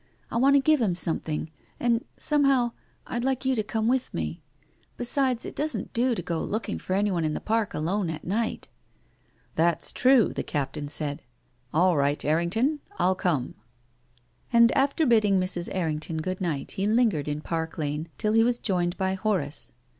I 0.31 0.37
want 0.37 0.55
to 0.55 0.59
give 0.59 0.81
him 0.81 0.95
something. 0.95 1.51
And— 1.79 2.03
somehow— 2.17 2.71
I'd 3.05 3.23
like 3.23 3.45
you 3.45 3.53
to 3.53 3.61
come 3.61 3.87
with 3.87 4.11
me. 4.15 4.41
Besides, 4.97 5.45
it 5.45 5.55
doesn't 5.55 5.93
do 5.93 6.15
to 6.15 6.23
go 6.23 6.41
looking 6.43 6.79
for 6.79 6.93
anyone 6.93 7.23
in 7.23 7.35
the 7.35 7.39
Park 7.39 7.75
alone 7.75 8.09
at 8.09 8.23
night.' 8.23 8.67
THE 9.57 9.61
LADY 9.61 9.73
AND 9.73 9.73
THE 9.73 9.73
BEGGAR. 9.73 9.73
35/" 9.73 9.73
That's 9.77 9.91
true," 9.91 10.33
the 10.33 10.41
Captain 10.43 10.87
said." 10.89 11.21
All 11.75 11.97
right, 11.97 12.25
Errington; 12.25 12.79
I'll 12.97 13.13
come." 13.13 13.53
And, 14.51 14.71
after 14.71 15.05
bidding 15.05 15.39
Mrs. 15.39 15.69
Errington 15.71 16.17
good 16.23 16.41
night, 16.41 16.71
he 16.71 16.87
lingered 16.87 17.27
in 17.27 17.41
Park 17.41 17.77
Lane 17.77 18.09
till 18.17 18.33
he 18.33 18.43
was 18.43 18.57
joined 18.57 18.97
by 18.97 19.13
Horace. 19.13 19.71